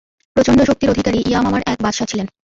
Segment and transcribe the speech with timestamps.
[0.35, 2.27] প্রচণ্ড শক্তির অধিকারী ইয়ামামার এক বাদশাহ ছিলেন।